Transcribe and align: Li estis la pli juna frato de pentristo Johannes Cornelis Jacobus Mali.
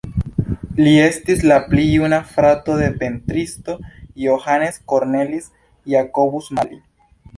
Li 0.85 0.93
estis 1.07 1.43
la 1.51 1.57
pli 1.73 1.83
juna 1.89 2.19
frato 2.31 2.77
de 2.81 2.87
pentristo 3.03 3.75
Johannes 4.25 4.81
Cornelis 4.95 5.51
Jacobus 5.95 6.51
Mali. 6.61 6.81